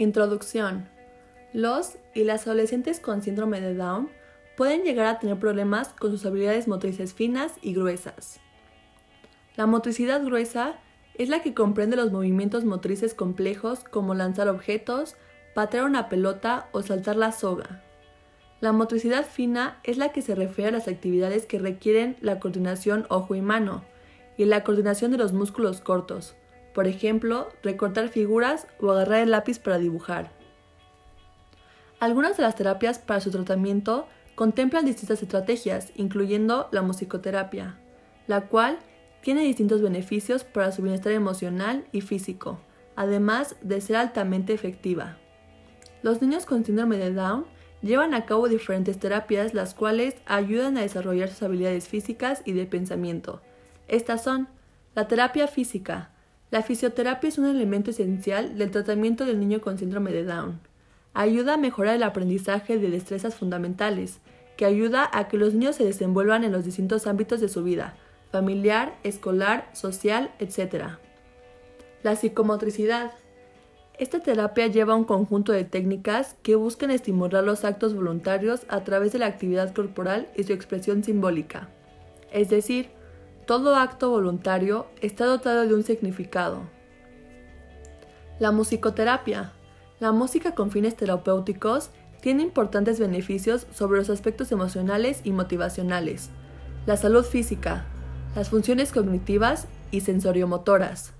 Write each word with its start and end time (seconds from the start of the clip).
Introducción. 0.00 0.88
Los 1.52 1.98
y 2.14 2.24
las 2.24 2.46
adolescentes 2.46 3.00
con 3.00 3.20
síndrome 3.20 3.60
de 3.60 3.74
Down 3.74 4.08
pueden 4.56 4.82
llegar 4.82 5.04
a 5.04 5.18
tener 5.18 5.38
problemas 5.38 5.90
con 5.90 6.10
sus 6.10 6.24
habilidades 6.24 6.68
motrices 6.68 7.12
finas 7.12 7.52
y 7.60 7.74
gruesas. 7.74 8.40
La 9.56 9.66
motricidad 9.66 10.24
gruesa 10.24 10.78
es 11.16 11.28
la 11.28 11.42
que 11.42 11.52
comprende 11.52 11.96
los 11.96 12.12
movimientos 12.12 12.64
motrices 12.64 13.12
complejos 13.12 13.84
como 13.84 14.14
lanzar 14.14 14.48
objetos, 14.48 15.16
patear 15.54 15.84
una 15.84 16.08
pelota 16.08 16.70
o 16.72 16.80
saltar 16.80 17.16
la 17.16 17.30
soga. 17.30 17.84
La 18.62 18.72
motricidad 18.72 19.26
fina 19.26 19.80
es 19.82 19.98
la 19.98 20.12
que 20.12 20.22
se 20.22 20.34
refiere 20.34 20.70
a 20.70 20.78
las 20.78 20.88
actividades 20.88 21.44
que 21.44 21.58
requieren 21.58 22.16
la 22.22 22.40
coordinación 22.40 23.04
ojo 23.10 23.34
y 23.34 23.42
mano 23.42 23.84
y 24.38 24.46
la 24.46 24.64
coordinación 24.64 25.10
de 25.10 25.18
los 25.18 25.34
músculos 25.34 25.82
cortos, 25.82 26.36
por 26.74 26.86
ejemplo, 26.86 27.48
recortar 27.62 28.08
figuras 28.08 28.66
o 28.80 28.90
agarrar 28.90 29.20
el 29.20 29.30
lápiz 29.30 29.58
para 29.58 29.78
dibujar. 29.78 30.30
Algunas 31.98 32.36
de 32.36 32.42
las 32.42 32.56
terapias 32.56 32.98
para 32.98 33.20
su 33.20 33.30
tratamiento 33.30 34.06
contemplan 34.34 34.86
distintas 34.86 35.22
estrategias, 35.22 35.92
incluyendo 35.96 36.68
la 36.72 36.82
musicoterapia, 36.82 37.78
la 38.26 38.42
cual 38.42 38.78
tiene 39.20 39.42
distintos 39.42 39.82
beneficios 39.82 40.44
para 40.44 40.72
su 40.72 40.82
bienestar 40.82 41.12
emocional 41.12 41.84
y 41.92 42.00
físico, 42.00 42.58
además 42.96 43.56
de 43.60 43.80
ser 43.80 43.96
altamente 43.96 44.54
efectiva. 44.54 45.18
Los 46.02 46.22
niños 46.22 46.46
con 46.46 46.64
síndrome 46.64 46.96
de 46.96 47.12
Down 47.12 47.44
llevan 47.82 48.14
a 48.14 48.24
cabo 48.24 48.48
diferentes 48.48 48.98
terapias 48.98 49.52
las 49.52 49.74
cuales 49.74 50.16
ayudan 50.26 50.78
a 50.78 50.82
desarrollar 50.82 51.28
sus 51.28 51.42
habilidades 51.42 51.88
físicas 51.88 52.42
y 52.44 52.52
de 52.52 52.66
pensamiento. 52.66 53.42
Estas 53.88 54.22
son 54.24 54.48
la 54.94 55.08
terapia 55.08 55.46
física. 55.46 56.10
La 56.50 56.62
fisioterapia 56.62 57.28
es 57.28 57.38
un 57.38 57.46
elemento 57.46 57.90
esencial 57.90 58.58
del 58.58 58.72
tratamiento 58.72 59.24
del 59.24 59.38
niño 59.38 59.60
con 59.60 59.78
síndrome 59.78 60.10
de 60.10 60.24
Down. 60.24 60.58
Ayuda 61.14 61.54
a 61.54 61.58
mejorar 61.58 61.94
el 61.94 62.02
aprendizaje 62.02 62.78
de 62.78 62.90
destrezas 62.90 63.36
fundamentales, 63.36 64.18
que 64.56 64.64
ayuda 64.64 65.08
a 65.12 65.28
que 65.28 65.38
los 65.38 65.54
niños 65.54 65.76
se 65.76 65.84
desenvuelvan 65.84 66.42
en 66.42 66.50
los 66.50 66.64
distintos 66.64 67.06
ámbitos 67.06 67.40
de 67.40 67.48
su 67.48 67.62
vida, 67.62 67.94
familiar, 68.32 68.98
escolar, 69.04 69.70
social, 69.74 70.32
etc. 70.40 70.98
La 72.02 72.16
psicomotricidad. 72.16 73.12
Esta 73.98 74.18
terapia 74.18 74.66
lleva 74.66 74.96
un 74.96 75.04
conjunto 75.04 75.52
de 75.52 75.64
técnicas 75.64 76.36
que 76.42 76.56
buscan 76.56 76.90
estimular 76.90 77.44
los 77.44 77.64
actos 77.64 77.94
voluntarios 77.94 78.62
a 78.68 78.82
través 78.82 79.12
de 79.12 79.20
la 79.20 79.26
actividad 79.26 79.72
corporal 79.72 80.26
y 80.36 80.42
su 80.42 80.52
expresión 80.52 81.04
simbólica. 81.04 81.68
Es 82.32 82.50
decir, 82.50 82.90
todo 83.50 83.74
acto 83.74 84.10
voluntario 84.10 84.86
está 85.00 85.24
dotado 85.24 85.66
de 85.66 85.74
un 85.74 85.82
significado. 85.82 86.60
La 88.38 88.52
musicoterapia. 88.52 89.50
La 89.98 90.12
música 90.12 90.54
con 90.54 90.70
fines 90.70 90.94
terapéuticos 90.94 91.90
tiene 92.20 92.44
importantes 92.44 93.00
beneficios 93.00 93.66
sobre 93.74 93.98
los 93.98 94.08
aspectos 94.08 94.52
emocionales 94.52 95.22
y 95.24 95.32
motivacionales, 95.32 96.30
la 96.86 96.96
salud 96.96 97.24
física, 97.24 97.86
las 98.36 98.50
funciones 98.50 98.92
cognitivas 98.92 99.66
y 99.90 100.02
sensoriomotoras, 100.02 101.12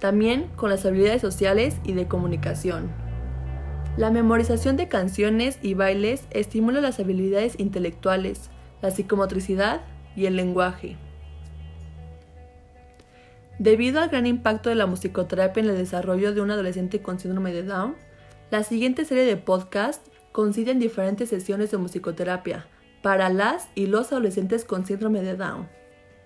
también 0.00 0.48
con 0.56 0.70
las 0.70 0.84
habilidades 0.84 1.22
sociales 1.22 1.76
y 1.84 1.92
de 1.92 2.08
comunicación. 2.08 2.90
La 3.96 4.10
memorización 4.10 4.76
de 4.76 4.88
canciones 4.88 5.60
y 5.62 5.74
bailes 5.74 6.24
estimula 6.30 6.80
las 6.80 6.98
habilidades 6.98 7.54
intelectuales, 7.60 8.50
la 8.82 8.90
psicomotricidad 8.90 9.82
y 10.16 10.26
el 10.26 10.34
lenguaje. 10.34 10.96
Debido 13.58 14.00
al 14.00 14.10
gran 14.10 14.26
impacto 14.26 14.68
de 14.68 14.74
la 14.74 14.86
musicoterapia 14.86 15.62
en 15.62 15.70
el 15.70 15.76
desarrollo 15.76 16.34
de 16.34 16.42
un 16.42 16.50
adolescente 16.50 17.00
con 17.00 17.18
síndrome 17.18 17.52
de 17.52 17.62
Down, 17.62 17.96
la 18.50 18.62
siguiente 18.62 19.04
serie 19.04 19.24
de 19.24 19.36
podcasts 19.38 20.10
consiste 20.32 20.70
en 20.70 20.78
diferentes 20.78 21.30
sesiones 21.30 21.70
de 21.70 21.78
musicoterapia 21.78 22.66
para 23.02 23.30
las 23.30 23.68
y 23.74 23.86
los 23.86 24.12
adolescentes 24.12 24.64
con 24.64 24.84
síndrome 24.84 25.22
de 25.22 25.36
Down. 25.36 25.68